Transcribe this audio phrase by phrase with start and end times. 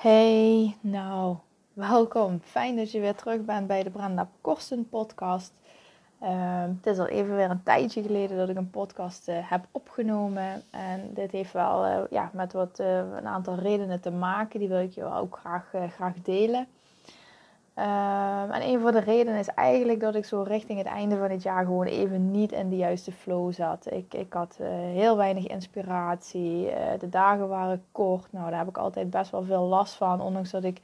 [0.00, 1.36] Hey, nou,
[1.72, 2.40] welkom.
[2.44, 5.52] Fijn dat je weer terug bent bij de Brenda Korsten podcast.
[6.20, 9.66] Ehm, het is al even weer een tijdje geleden dat ik een podcast uh, heb
[9.70, 10.62] opgenomen.
[10.70, 14.58] En dit heeft wel uh, ja, met wat, uh, een aantal redenen te maken.
[14.58, 16.66] Die wil ik je ook graag, graag delen.
[17.76, 21.30] Um, en een van de redenen is eigenlijk dat ik zo richting het einde van
[21.30, 23.92] het jaar gewoon even niet in de juiste flow zat.
[23.92, 26.66] Ik, ik had uh, heel weinig inspiratie.
[26.66, 28.32] Uh, de dagen waren kort.
[28.32, 30.20] Nou, daar heb ik altijd best wel veel last van.
[30.20, 30.80] Ondanks dat ik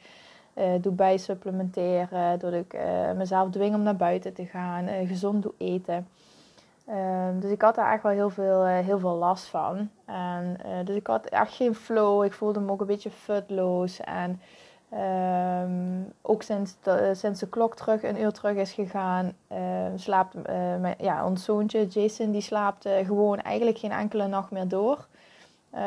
[0.55, 2.39] uh, doe bijsupplementeren.
[2.39, 2.79] Dat ik
[3.17, 4.89] mezelf dwing om naar buiten te gaan.
[5.07, 6.09] gezond doe eten.
[6.91, 9.91] Um, dus ik had daar echt wel heel veel, heel veel last van.
[10.05, 12.25] En, dus ik had echt geen flow.
[12.25, 14.01] Ik voelde me ook een beetje futloos.
[14.01, 14.41] En
[14.93, 19.59] Um, ook sinds de, sinds de klok terug, een uur terug is gegaan, uh,
[19.97, 20.35] slaapt
[20.81, 25.07] mijn, ja, ons zoontje Jason, die slaapt uh, gewoon eigenlijk geen enkele nacht meer door.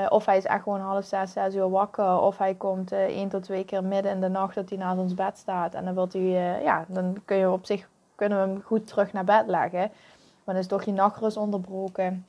[0.10, 2.20] of hij is echt gewoon half zes, zes uur wakker.
[2.20, 5.14] Of hij komt één tot twee keer midden in de nacht dat hij naast ons
[5.14, 5.74] bed staat.
[5.74, 9.14] En dan, wilt hij, ja, dan kun je op zich, kunnen we hem goed terug
[9.14, 9.92] naar bed leggen.
[10.44, 12.26] Maar dan is toch je nachtrust onderbroken.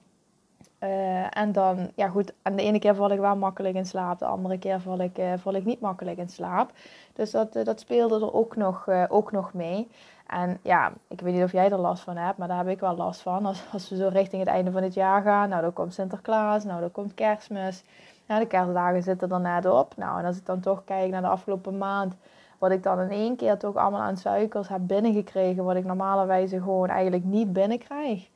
[0.81, 4.19] Uh, en dan, ja goed, en de ene keer val ik wel makkelijk in slaap,
[4.19, 6.73] de andere keer val ik, uh, val ik niet makkelijk in slaap.
[7.13, 9.89] Dus dat, uh, dat speelde er ook nog, ook nog mee.
[10.27, 12.81] En ja, ik weet niet of jij er last van hebt, maar daar heb ik
[12.81, 13.47] wel last van.
[13.47, 16.65] Als, als we zo richting het einde van het jaar gaan, nou dan komt Sinterklaas,
[16.65, 17.85] nou dan komt kerstmis.
[18.27, 19.97] Nou, de kerstdagen zitten er net op.
[19.97, 22.15] Nou, en als ik dan toch kijk naar de afgelopen maand,
[22.59, 26.61] wat ik dan in één keer toch allemaal aan suikers heb binnengekregen, wat ik normalerwijze
[26.61, 28.29] gewoon eigenlijk niet binnenkrijg.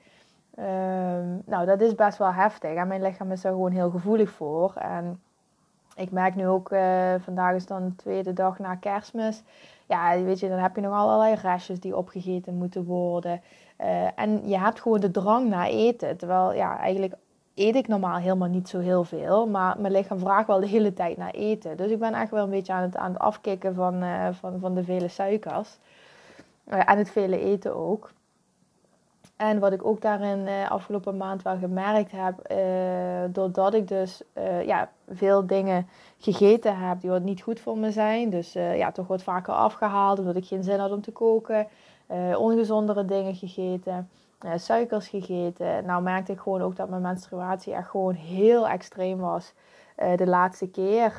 [0.58, 2.74] Um, nou, dat is best wel heftig.
[2.74, 4.74] En mijn lichaam is er gewoon heel gevoelig voor.
[4.74, 5.20] En
[5.96, 9.42] ik merk nu ook, uh, vandaag is dan de tweede dag na kerstmis.
[9.86, 13.41] Ja, weet je, dan heb je nog allerlei restjes die opgegeten moeten worden.
[13.80, 16.16] Uh, en je hebt gewoon de drang naar eten.
[16.16, 17.14] Terwijl, ja, eigenlijk
[17.55, 19.46] eet ik normaal helemaal niet zo heel veel.
[19.46, 21.77] Maar mijn lichaam vraagt wel de hele tijd naar eten.
[21.77, 24.61] Dus ik ben echt wel een beetje aan het, aan het afkicken van, uh, van,
[24.61, 25.78] van de vele suikers.
[26.64, 28.12] en het vele eten ook.
[29.36, 34.22] En wat ik ook daarin uh, afgelopen maand wel gemerkt heb, uh, doordat ik dus
[34.39, 38.30] uh, ja, veel dingen gegeten heb die wat niet goed voor me zijn.
[38.30, 41.67] Dus ja, toch wat vaker afgehaald omdat ik geen zin had om te koken.
[42.36, 44.11] ongezondere dingen gegeten,
[44.56, 45.84] suikers gegeten.
[45.84, 49.52] Nou merkte ik gewoon ook dat mijn menstruatie echt gewoon heel extreem was.
[50.16, 51.18] de laatste keer.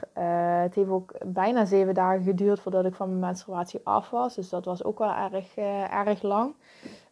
[0.63, 4.35] het heeft ook bijna zeven dagen geduurd voordat ik van mijn menstruatie af was.
[4.35, 5.55] Dus dat was ook wel erg,
[5.91, 6.53] erg lang.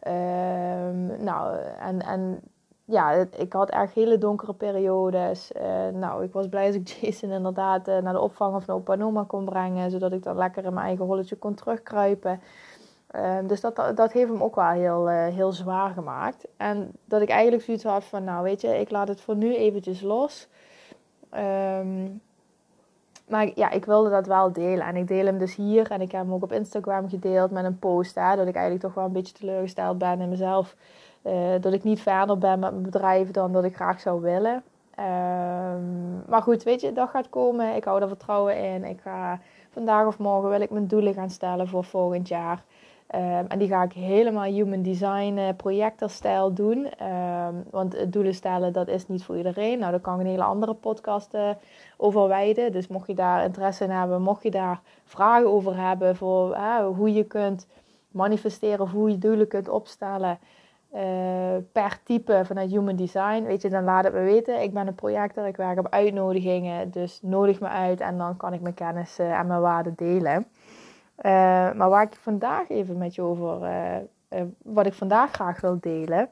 [0.06, 2.40] Um, nou, en, en
[2.84, 5.52] ja, ik had erg hele donkere periodes.
[5.56, 8.76] Uh, nou, ik was blij als ik Jason inderdaad uh, naar de opvang of naar
[8.76, 9.90] opa en oma kon brengen.
[9.90, 12.40] Zodat ik dan lekker in mijn eigen holletje kon terugkruipen.
[13.14, 16.46] Uh, dus dat, dat heeft hem ook wel heel, uh, heel zwaar gemaakt.
[16.56, 19.56] En dat ik eigenlijk zoiets had van, nou weet je, ik laat het voor nu
[19.56, 20.48] eventjes los.
[21.34, 22.20] Um,
[23.28, 24.86] maar ja, ik wilde dat wel delen.
[24.86, 25.90] En ik deel hem dus hier.
[25.90, 28.14] En ik heb hem ook op Instagram gedeeld met een post.
[28.14, 30.76] Hè, dat ik eigenlijk toch wel een beetje teleurgesteld ben in mezelf.
[31.22, 34.62] Uh, dat ik niet verder ben met mijn bedrijf dan dat ik graag zou willen.
[34.98, 37.76] Um, maar goed, weet je, dat gaat komen.
[37.76, 38.84] Ik hou er vertrouwen in.
[38.84, 42.62] Ik ga vandaag of morgen wil ik mijn doelen gaan stellen voor volgend jaar.
[43.14, 46.86] Um, en die ga ik helemaal human design uh, projectorstijl doen.
[47.06, 49.78] Um, want doelen stellen, dat is niet voor iedereen.
[49.78, 51.50] Nou, daar kan ik een hele andere podcast uh,
[51.96, 52.72] over wijden.
[52.72, 56.16] Dus mocht je daar interesse in hebben, mocht je daar vragen over hebben...
[56.16, 56.56] voor
[56.96, 57.66] hoe je kunt
[58.10, 60.38] manifesteren of hoe je doelen kunt opstellen...
[60.94, 61.00] Uh,
[61.72, 64.62] per type vanuit human design, weet je, dan laat het me weten.
[64.62, 66.90] Ik ben een projector, ik werk op uitnodigingen.
[66.90, 70.46] Dus nodig me uit en dan kan ik mijn kennis en mijn waarden delen.
[71.18, 71.32] Uh,
[71.72, 73.96] maar waar ik vandaag even met je over, uh,
[74.30, 76.28] uh, wat ik vandaag graag wil delen,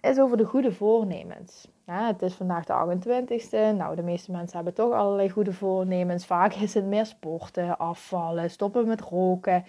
[0.00, 1.68] is over de goede voornemens.
[1.84, 3.76] Het is vandaag de 28e.
[3.76, 6.26] Nou, de meeste mensen hebben toch allerlei goede voornemens.
[6.26, 9.64] Vaak is het meer sporten, afvallen, stoppen met roken.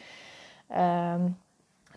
[0.69, 1.37] Um,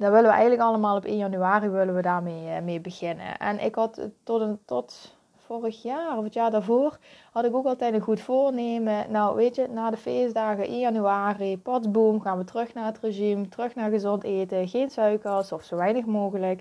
[0.00, 3.38] daar willen we eigenlijk allemaal op 1 januari willen we daarmee mee beginnen.
[3.38, 5.16] En ik had tot, een, tot
[5.50, 6.98] vorig jaar of het jaar daarvoor
[7.32, 9.10] had ik ook altijd een goed voornemen.
[9.10, 13.48] Nou, weet je, na de feestdagen in januari, patsboom, gaan we terug naar het regime,
[13.48, 16.60] terug naar gezond eten, geen suikers of zo weinig mogelijk.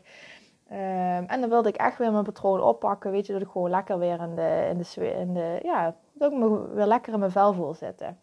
[0.72, 3.70] Um, en dan wilde ik echt weer mijn patroon oppakken, weet je, dat ik gewoon
[3.70, 7.20] lekker weer in de, in de, in de ja, dat ik me weer lekker in
[7.20, 8.20] mijn vel voel zitten.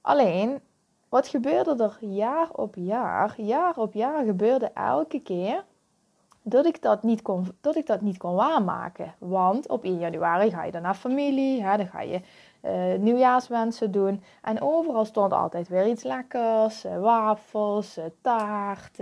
[0.00, 0.60] Alleen,
[1.08, 3.34] wat gebeurde er jaar op jaar?
[3.36, 5.64] Jaar op jaar gebeurde elke keer
[6.46, 9.14] dat ik dat niet kon, dat ik dat niet kon waarmaken.
[9.18, 12.20] Want op 1 januari ga je dan naar familie, dan ga je
[12.62, 14.22] uh, nieuwjaarswensen doen.
[14.42, 18.98] En overal stond altijd weer iets lekkers, uh, wafels, uh, taart,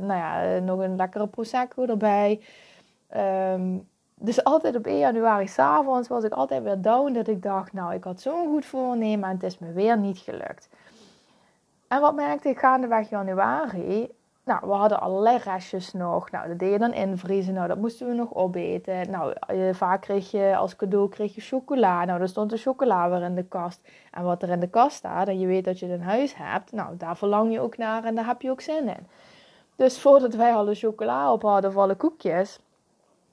[0.00, 2.40] nou ja, nog een lekkere prosecco erbij.
[3.16, 7.12] Um, dus altijd op 1 januari s'avonds was ik altijd weer down.
[7.12, 10.18] Dat ik dacht, nou, ik had zo'n goed voornemen en het is me weer niet
[10.18, 10.68] gelukt.
[11.88, 14.10] En wat merkte ik gaandeweg januari?
[14.48, 16.30] Nou, we hadden allerlei restjes nog.
[16.30, 17.54] Nou, dat deed je dan invriezen.
[17.54, 19.10] Nou, dat moesten we nog opeten.
[19.10, 19.34] Nou,
[19.72, 22.04] vaak kreeg je als cadeau kreeg je chocola.
[22.04, 23.88] Nou, er stond de chocola weer in de kast.
[24.10, 26.36] En wat er in de kast staat, en je weet dat je het in huis
[26.36, 29.06] hebt, nou, daar verlang je ook naar en daar heb je ook zin in.
[29.76, 32.58] Dus voordat wij alle chocola op hadden of alle koekjes,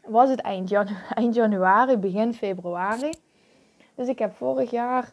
[0.06, 0.72] was het eind,
[1.14, 3.10] eind januari, begin februari.
[3.96, 5.10] Dus ik heb vorig jaar,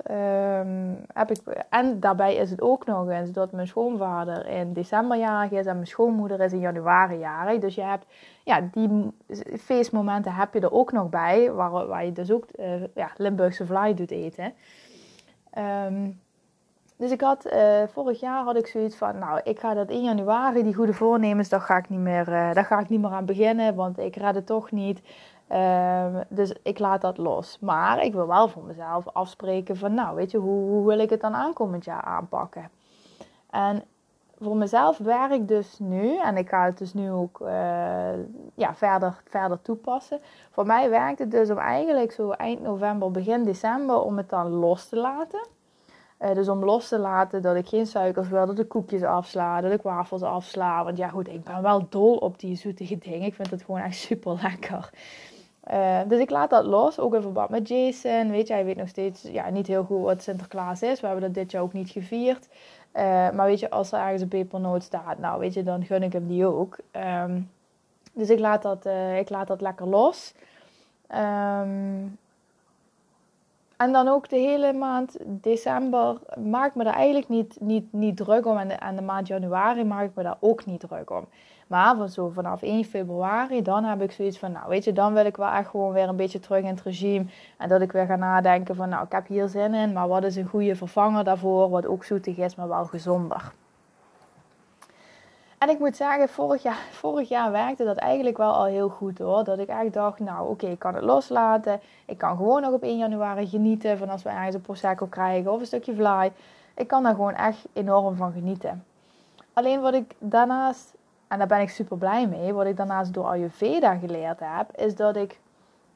[0.60, 1.38] um, heb ik,
[1.68, 5.74] en daarbij is het ook nog eens dat mijn schoonvader in december jarig is en
[5.74, 7.60] mijn schoonmoeder is in januari jarig.
[7.60, 8.06] Dus je hebt,
[8.44, 9.12] ja, die
[9.58, 13.66] feestmomenten heb je er ook nog bij, waar, waar je dus ook uh, ja, Limburgse
[13.66, 14.52] vlaai doet eten.
[15.58, 16.20] Um,
[17.02, 20.02] dus ik had, uh, vorig jaar had ik zoiets van, nou, ik ga dat in
[20.02, 23.10] januari, die goede voornemens, daar ga ik niet meer, uh, daar ga ik niet meer
[23.10, 25.02] aan beginnen, want ik red het toch niet.
[25.52, 27.58] Uh, dus ik laat dat los.
[27.60, 31.10] Maar ik wil wel voor mezelf afspreken van, nou, weet je, hoe, hoe wil ik
[31.10, 32.70] het dan aankomend jaar aanpakken?
[33.50, 33.82] En
[34.40, 37.48] voor mezelf werk dus nu, en ik ga het dus nu ook uh,
[38.54, 40.20] ja, verder, verder toepassen.
[40.50, 44.48] Voor mij werkt het dus om eigenlijk zo eind november, begin december, om het dan
[44.48, 45.46] los te laten.
[46.22, 49.60] Uh, dus om los te laten dat ik geen suikers wil, dat ik koekjes afsla,
[49.60, 50.84] dat ik wafels afsla.
[50.84, 53.26] Want ja goed, ik ben wel dol op die zoetige dingen.
[53.26, 54.90] Ik vind het gewoon echt super lekker.
[55.72, 58.30] Uh, dus ik laat dat los, ook in verband met Jason.
[58.30, 61.00] Weet je, hij weet nog steeds ja, niet heel goed wat Sinterklaas is.
[61.00, 62.48] We hebben dat dit jaar ook niet gevierd.
[62.94, 66.02] Uh, maar weet je, als er ergens een pepernoot staat, nou weet je, dan gun
[66.02, 66.78] ik hem die ook.
[67.24, 67.50] Um,
[68.12, 68.86] dus ik laat dat,
[69.18, 70.34] ik laat dat lekker los.
[71.14, 72.18] Um,
[73.82, 78.46] en dan ook de hele maand december maak me daar eigenlijk niet, niet, niet druk
[78.46, 78.58] om.
[78.58, 81.28] En de, en de maand januari maak ik me daar ook niet druk om.
[81.66, 85.14] Maar van zo vanaf 1 februari, dan heb ik zoiets van, nou weet je, dan
[85.14, 87.24] wil ik wel echt gewoon weer een beetje terug in het regime.
[87.58, 90.24] En dat ik weer ga nadenken van, nou ik heb hier zin in, maar wat
[90.24, 93.52] is een goede vervanger daarvoor, wat ook zoetig is, maar wel gezonder.
[95.62, 99.18] En ik moet zeggen, vorig jaar, vorig jaar werkte dat eigenlijk wel al heel goed
[99.18, 99.44] hoor.
[99.44, 101.80] Dat ik eigenlijk dacht, nou oké, ik kan het loslaten.
[102.06, 105.52] Ik kan gewoon nog op 1 januari genieten van als we ergens een Prosecco krijgen
[105.52, 106.32] of een stukje fly.
[106.76, 108.84] Ik kan daar gewoon echt enorm van genieten.
[109.52, 110.94] Alleen wat ik daarnaast,
[111.28, 114.96] en daar ben ik super blij mee, wat ik daarnaast door Ayurveda geleerd heb, is
[114.96, 115.38] dat ik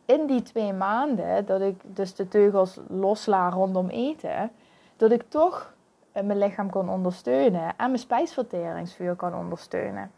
[0.05, 4.51] in die twee maanden, dat ik dus de teugels losla rondom eten,
[4.97, 5.75] dat ik toch
[6.25, 10.11] mijn lichaam kan ondersteunen en mijn spijsverteringsvuur kan ondersteunen.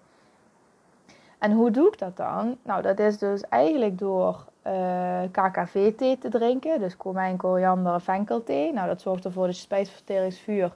[1.39, 2.57] En hoe doe ik dat dan?
[2.63, 8.73] Nou, dat is dus eigenlijk door eh, KKV-thee te drinken, dus komijn, koriander, venkelthee.
[8.73, 10.73] Nou, dat zorgt ervoor dat je spijsverteringsvuur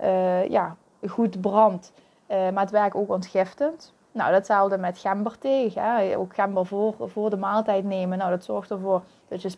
[0.00, 0.76] uh, ja,
[1.08, 1.92] goed brandt,
[2.30, 3.94] uh, maar het werkt ook ontgiftend.
[4.16, 5.72] Nou, datzelfde met gemberthee.
[5.74, 6.14] Ja.
[6.14, 8.18] Ook gember voor, voor de maaltijd nemen.
[8.18, 9.48] Nou, dat zorgt ervoor dat je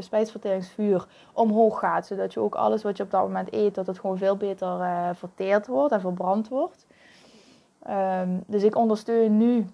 [0.00, 2.06] spijsverteringsvuur omhoog gaat.
[2.06, 4.80] Zodat je ook alles wat je op dat moment eet, dat het gewoon veel beter
[4.80, 6.86] uh, verteerd wordt en verbrand wordt.
[7.88, 9.66] Um, dus ik ondersteun nu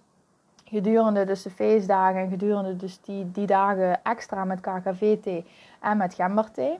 [0.64, 5.44] gedurende dus de feestdagen en gedurende dus die, die dagen extra met KKV-thee
[5.80, 6.78] en met gemberthee.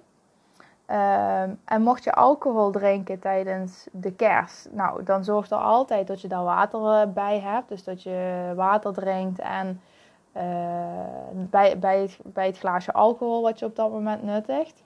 [0.87, 6.21] Ehm, en mocht je alcohol drinken tijdens de kerst, nou, dan zorg er altijd dat
[6.21, 7.69] je daar water eh, bij hebt.
[7.69, 9.81] Dus dat je water drinkt en
[10.37, 10.43] uh,
[11.33, 14.83] bij, bij, het, bij het glaasje alcohol wat je op dat moment nuttigt.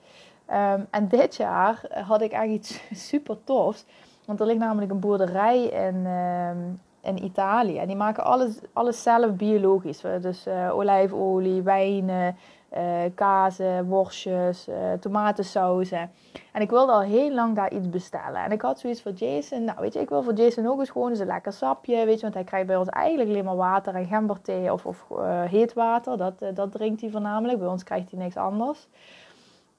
[0.51, 3.85] Um, en dit jaar had ik eigenlijk iets super tofs.
[4.25, 7.77] Want er ligt namelijk een boerderij in, um, in Italië.
[7.77, 10.01] En die maken alles, alles zelf biologisch.
[10.21, 12.35] Dus uh, olijfolie, wijnen,
[12.77, 12.81] uh,
[13.15, 16.11] kazen, worstjes, uh, tomatensauzen.
[16.51, 18.43] En ik wilde al heel lang daar iets bestellen.
[18.43, 19.63] En ik had zoiets voor Jason.
[19.63, 22.05] Nou, weet je, ik wil voor Jason ook eens gewoon eens een lekker sapje.
[22.05, 25.05] Weet je, want hij krijgt bij ons eigenlijk alleen maar water en gemberthee of, of
[25.11, 26.17] uh, heet water.
[26.17, 27.59] Dat, dat drinkt hij voornamelijk.
[27.59, 28.87] Bij ons krijgt hij niks anders.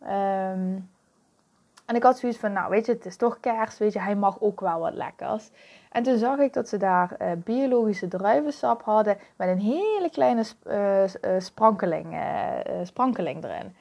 [0.03, 0.91] Um,
[1.93, 4.17] en ik had zoiets van, nou weet je, het is toch kerst, weet je, hij
[4.17, 5.51] mag ook wel wat lekkers.
[5.91, 10.45] En toen zag ik dat ze daar uh, biologische druivensap hadden met een hele kleine
[10.67, 12.17] uh, sprankeling,
[12.83, 13.75] sprankeling erin.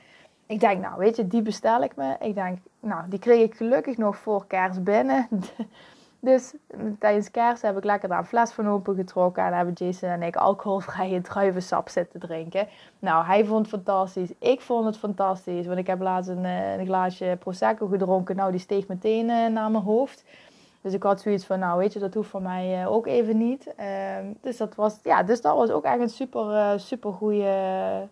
[0.46, 2.16] Ik denk, nou weet je, die bestel ik me.
[2.20, 5.28] Ik denk, nou, die kreeg ik gelukkig nog voor kerst binnen.
[6.24, 6.54] Dus
[7.00, 9.44] tijdens kerst heb ik lekker daar een fles van open getrokken.
[9.44, 12.68] En hebben Jason en ik alcoholvrije druivensap zitten drinken.
[13.00, 14.30] Nou, hij vond het fantastisch.
[14.40, 15.66] Ik vond het fantastisch.
[15.66, 18.36] Want ik heb laatst een, eh, een glaasje Prosecco gedronken.
[18.36, 20.24] Nou, die steeg meteen uh, naar mijn hoofd.
[20.82, 23.38] Dus ik had zoiets van, nou weet je, dat hoeft voor mij uh, ook even
[23.38, 23.74] niet.
[23.80, 23.86] Uh,
[24.42, 28.08] dus, dat was, ja, dus dat was ook echt een super, super goede...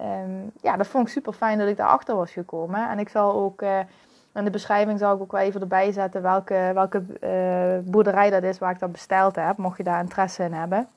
[0.00, 2.90] Um, ja, dat vond ik super fijn dat ik daarachter was gekomen.
[2.90, 3.62] En ik zal ook
[4.34, 8.42] in de beschrijving zal ik ook wel even erbij zetten welke, welke uh, boerderij dat
[8.42, 10.88] is waar ik dat besteld heb, mocht je daar interesse in hebben.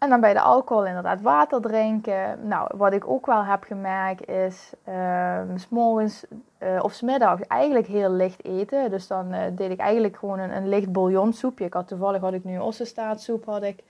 [0.00, 2.48] en dan bij de alcohol inderdaad water drinken.
[2.48, 6.24] Nou, wat ik ook wel heb gemerkt is uh, s'morgens
[6.62, 8.90] uh, of smiddags eigenlijk heel licht eten.
[8.90, 11.64] Dus dan uh, deed ik eigenlijk gewoon een, een licht bouillonsoepje.
[11.64, 13.82] Ik had toevallig had ik nu ossenstaatsoep had ik.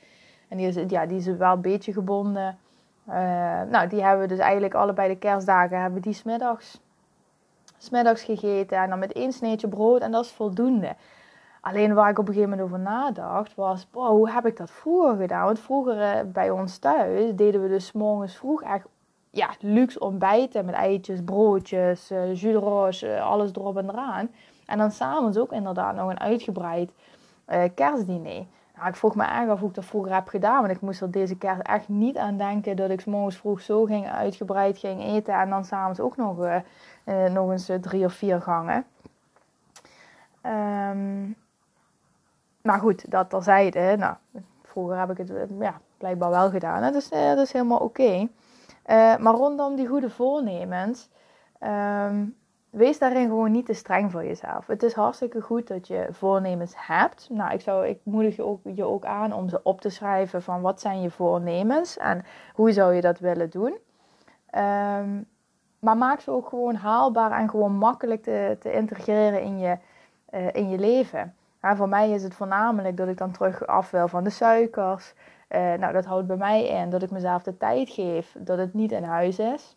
[0.49, 2.59] En die is, ja, die is wel een beetje gebonden.
[3.09, 3.15] Uh,
[3.71, 6.81] nou, die hebben we dus eigenlijk allebei de kerstdagen hebben die smiddags,
[7.79, 8.79] smiddags gegeten.
[8.79, 10.97] En dan met één sneetje brood en dat is voldoende.
[11.61, 15.17] Alleen waar ik op een gegeven moment over nadacht, was: hoe heb ik dat vroeger
[15.17, 15.45] gedaan?
[15.45, 18.87] Want vroeger uh, bij ons thuis deden we dus morgens vroeg echt
[19.31, 24.31] ja, luxe ontbijten met eitjes, broodjes, uh, jus de alles erop en eraan.
[24.67, 26.93] En dan s'avonds ook inderdaad nog een uitgebreid
[27.75, 28.47] kerstdiner.
[28.81, 30.61] Nou, ik vroeg me erg af hoe ik dat vroeger heb gedaan.
[30.61, 33.85] Want ik moest er deze kerst echt niet aan denken dat ik morgens vroeg zo
[33.85, 35.35] ging uitgebreid ging eten.
[35.35, 36.37] En dan s'avonds ook nog,
[37.31, 38.85] nog eens drie of vier gangen.
[40.47, 41.37] Um,
[42.63, 43.97] maar goed, dat terzijde.
[43.99, 44.15] Nou,
[44.63, 46.83] vroeger heb ik het ja, blijkbaar wel gedaan.
[46.83, 48.29] Dat is, dat is helemaal oké.
[49.19, 51.09] Maar rondom die goede voornemens,
[51.61, 52.37] um,
[52.71, 54.67] wees daarin gewoon niet te streng voor jezelf.
[54.67, 57.29] Het is hartstikke goed dat je voornemens hebt.
[57.31, 60.43] Nou, ik, zou, ik moedig je ook, je ook aan om ze op te schrijven
[60.43, 62.25] van wat zijn je voornemens en
[62.55, 63.79] hoe zou je dat willen doen.
[64.55, 65.27] Um,
[65.79, 69.79] maar maak ze ook gewoon haalbaar en gewoon makkelijk te, te integreren in je,
[70.31, 71.35] uh, in je leven.
[71.63, 75.15] Ja, voor mij is het voornamelijk dat ik dan terug af wil van de suikers.
[75.49, 78.75] Uh, nou, dat houdt bij mij in dat ik mezelf de tijd geef dat het
[78.75, 79.77] niet in huis is.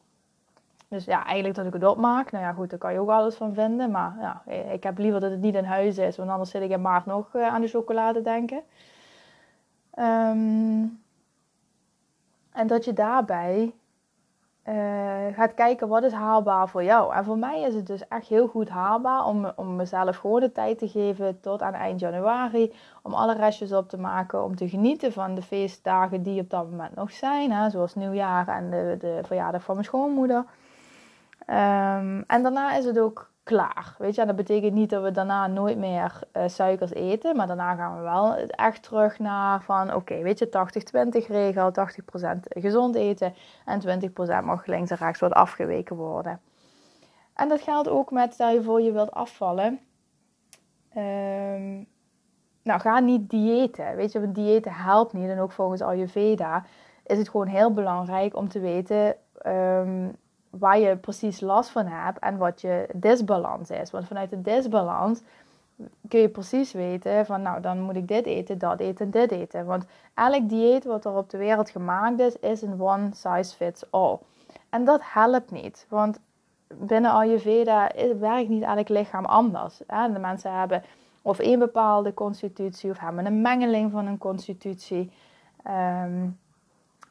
[0.93, 2.31] Dus ja, eigenlijk dat ik het opmaak.
[2.31, 3.91] Nou ja, goed, daar kan je ook alles van vinden.
[3.91, 6.69] Maar ja, ik heb liever dat het niet in huis is, want anders zit ik
[6.69, 8.61] in maart nog uh, aan de chocolade denken.
[9.99, 11.01] Um,
[12.51, 13.73] en dat je daarbij
[14.67, 14.75] uh,
[15.31, 17.13] gaat kijken wat is haalbaar voor jou.
[17.13, 20.51] En voor mij is het dus echt heel goed haalbaar om, om mezelf gewoon de
[20.51, 22.73] tijd te geven tot aan eind januari.
[23.01, 26.69] Om alle restjes op te maken, om te genieten van de feestdagen die op dat
[26.69, 27.51] moment nog zijn.
[27.51, 30.45] Hè, zoals nieuwjaar en de, de verjaardag van mijn schoonmoeder.
[31.47, 33.95] Um, en daarna is het ook klaar.
[33.97, 37.35] Weet je, dat betekent niet dat we daarna nooit meer uh, suikers eten.
[37.35, 40.47] Maar daarna gaan we wel echt terug naar van oké, weet je,
[41.23, 41.71] 80-20 regel.
[41.71, 43.33] 80% gezond eten
[43.65, 46.39] en 20% mag links en rechts wat afgeweken worden.
[47.33, 49.79] En dat geldt ook met, stel je voor je wilt afvallen.
[50.97, 51.87] Um,
[52.63, 53.95] nou, ga niet diëten.
[53.95, 55.29] Weet je, want diëten helpt niet.
[55.29, 56.65] En ook volgens Ayurveda
[57.05, 59.15] is het gewoon heel belangrijk om te weten...
[59.47, 60.15] Um,
[60.59, 63.91] waar je precies last van hebt en wat je disbalans is.
[63.91, 65.21] Want vanuit de disbalans
[66.07, 69.65] kun je precies weten van nou dan moet ik dit eten, dat eten, dit eten.
[69.65, 73.91] Want elk dieet wat er op de wereld gemaakt is, is een one size fits
[73.91, 74.17] all.
[74.69, 76.19] En dat helpt niet, want
[76.67, 79.77] binnen Ayurveda werkt niet elk lichaam anders.
[79.87, 80.83] De mensen hebben
[81.21, 85.11] of een bepaalde constitutie of hebben een mengeling van een constitutie.
[85.67, 86.37] Um,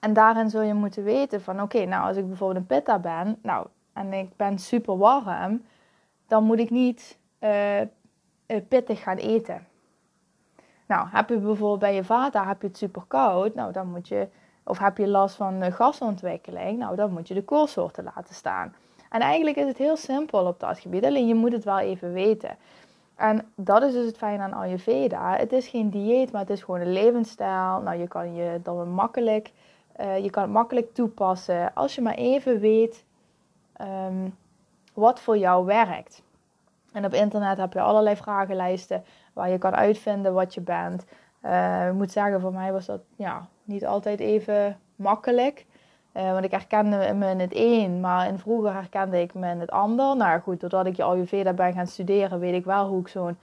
[0.02, 3.38] en daarin zul je moeten weten van oké, nou als ik bijvoorbeeld een pitta ben,
[3.42, 5.62] nou en ik ben super warm,
[6.26, 7.80] dan moet ik niet uh,
[8.68, 9.66] pittig gaan eten.
[10.86, 14.08] Nou, heb je bijvoorbeeld bij je vader heb je het super koud, nou dan moet
[14.08, 14.28] je,
[14.64, 18.74] of heb je last van gasontwikkeling, nou dan moet je de koolsoorten laten staan.
[19.10, 22.12] En eigenlijk is het heel simpel op dat gebied, alleen je moet het wel even
[22.12, 22.56] weten.
[23.14, 25.36] En dat is dus het fijn aan Ayurveda.
[25.36, 27.80] Het is geen dieet, maar het is gewoon een levensstijl.
[27.80, 29.52] Nou, je kan je dan makkelijk
[30.00, 33.04] uh, je kan het makkelijk toepassen als je maar even weet
[33.80, 34.36] um,
[34.94, 36.22] wat voor jou werkt.
[36.92, 41.04] En op internet heb je allerlei vragenlijsten waar je kan uitvinden wat je bent.
[41.44, 45.66] Uh, ik moet zeggen, voor mij was dat ja, niet altijd even makkelijk.
[46.16, 49.60] Uh, want ik herkende me in het een, maar in vroeger herkende ik me in
[49.60, 50.16] het ander.
[50.16, 53.38] Nou goed, doordat ik je Ayurveda ben gaan studeren, weet ik wel hoe ik zo'n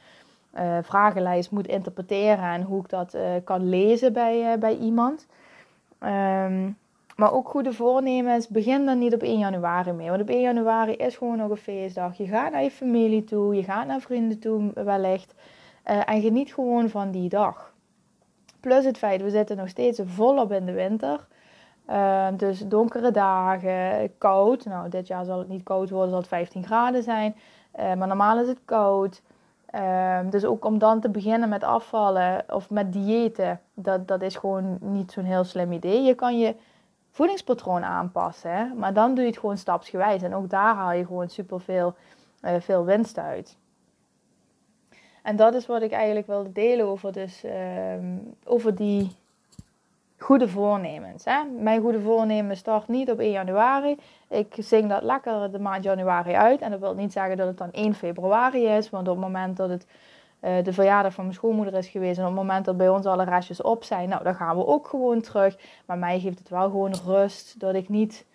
[0.82, 5.28] vragenlijst moet interpreteren en hoe ik dat kan lezen bij, bij iemand.
[6.04, 6.78] Um,
[7.20, 10.10] maar ook goede voornemens, begin dan niet op 1 januari mee.
[10.10, 12.18] Want op 1 januari is gewoon nog een feestdag.
[12.18, 15.34] Je gaat naar je familie toe, je gaat naar vrienden toe wellicht.
[15.86, 17.74] Uh, en geniet gewoon van die dag.
[18.60, 21.28] Plus het feit, we zitten nog steeds volop in de winter.
[21.90, 24.66] Uh, dus donkere dagen, koud.
[24.66, 27.36] Nou, dit jaar zal het niet koud worden, zal het 15 graden zijn.
[27.80, 29.22] Uh, maar normaal is het koud.
[29.76, 34.36] Um, dus ook om dan te beginnen met afvallen of met diëten, dat, dat is
[34.36, 36.02] gewoon niet zo'n heel slim idee.
[36.02, 36.56] Je kan je
[37.12, 40.22] voedingspatroon aanpassen, maar dan doe je het gewoon stapsgewijs.
[40.22, 41.96] En ook daar haal je gewoon superveel
[42.42, 43.58] uh, veel winst uit.
[45.24, 49.16] En dat is wat ik eigenlijk wilde delen over, dus, um, over die
[50.30, 51.26] goede voornemens.
[51.26, 51.44] Hè?
[51.60, 53.98] Mijn goede voornemen start niet op 1 januari.
[54.28, 56.62] Ik zing dat lekker de maand januari uit.
[56.62, 58.90] En dat wil niet zeggen dat het dan 1 februari is.
[58.90, 59.86] Want op het moment dat het
[60.42, 62.18] uh, de verjaardag van mijn schoonmoeder is geweest.
[62.18, 64.66] En op het moment dat bij ons alle restjes op zijn, nou, dan gaan we
[64.66, 65.58] ook gewoon terug.
[65.86, 68.26] Maar mij geeft het wel gewoon rust dat ik niet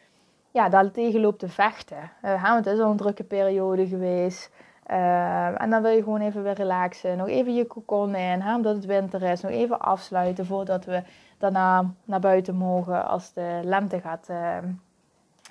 [0.50, 2.10] ja, daar tegen loop te vechten.
[2.24, 4.50] Uh, want het is al een drukke periode geweest.
[4.90, 7.16] Uh, en dan wil je gewoon even weer relaxen.
[7.16, 9.40] Nog even je cocon in, omdat het winter is.
[9.40, 11.02] Nog even afsluiten voordat we
[11.38, 14.56] daarna naar buiten mogen als de lente gaat, uh,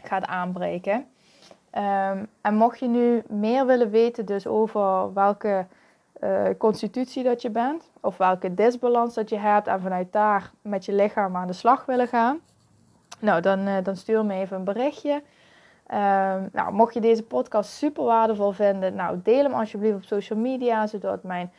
[0.04, 1.06] gaat aanbreken.
[1.78, 5.66] Um, en mocht je nu meer willen weten dus over welke
[6.24, 10.86] uh, constitutie dat je bent, of welke disbalans dat je hebt en vanuit daar met
[10.86, 12.40] je lichaam aan de slag willen gaan,
[13.20, 15.22] nou dan, uh, dan stuur me even een berichtje.
[15.92, 20.40] Um, nou, mocht je deze podcast super waardevol vinden, nou deel hem alsjeblieft op social
[20.40, 21.52] media, zodat mijn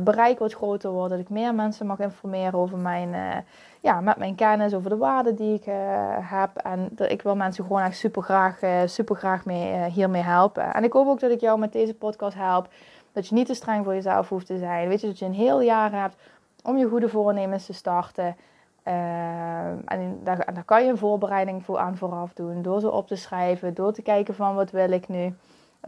[0.00, 3.36] bereik wat groter wordt, dat ik meer mensen mag informeren over mijn, uh,
[3.80, 5.74] ja, met mijn kennis, over de waarden die ik uh,
[6.20, 6.56] heb.
[6.56, 10.74] En dat ik wil mensen gewoon echt super graag, super graag mee, hiermee helpen.
[10.74, 12.68] En ik hoop ook dat ik jou met deze podcast help.
[13.12, 14.88] Dat je niet te streng voor jezelf hoeft te zijn.
[14.88, 16.16] Weet je, dat je een heel jaar hebt
[16.62, 18.36] om je goede voornemens te starten.
[18.82, 22.62] en daar, daar, kan je een voorbereiding voor aan vooraf doen.
[22.62, 25.34] Door ze op te schrijven, door te kijken van wat wil ik nu.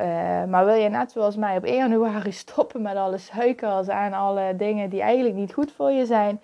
[0.01, 4.13] Uh, maar wil je net zoals mij op 1 januari stoppen met alle suikers en
[4.13, 6.41] alle dingen die eigenlijk niet goed voor je zijn?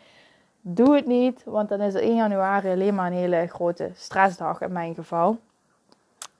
[0.61, 4.61] Doe het niet, want dan is er 1 januari alleen maar een hele grote stressdag
[4.61, 5.39] in mijn geval.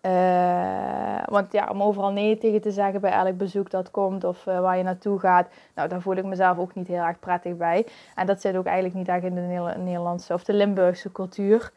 [0.03, 4.47] Uh, want ja, om overal nee tegen te zeggen bij elk bezoek dat komt of
[4.47, 7.57] uh, waar je naartoe gaat, nou, daar voel ik mezelf ook niet heel erg prettig
[7.57, 7.87] bij.
[8.15, 11.73] En dat zit ook eigenlijk niet echt in de Nederlandse of de Limburgse cultuur.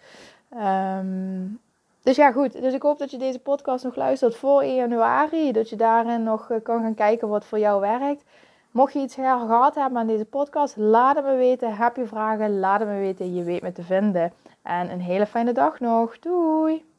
[0.54, 1.60] Um,
[2.04, 2.62] dus ja, goed.
[2.62, 5.52] Dus ik hoop dat je deze podcast nog luistert voor 1 januari.
[5.52, 8.24] Dat je daarin nog eh, kan gaan kijken wat voor jou werkt.
[8.72, 11.76] Mocht je iets gehad hebben aan deze podcast, laat het me weten.
[11.76, 13.36] Heb je vragen, laat het me weten.
[13.36, 14.34] Je weet me te vinden.
[14.62, 16.20] En een hele fijne dag nog.
[16.20, 16.93] Doei!